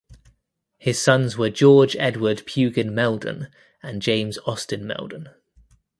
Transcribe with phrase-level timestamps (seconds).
[0.79, 3.49] His sons were George Edward Pugin Meldon
[3.83, 5.29] and James Austin Meldon.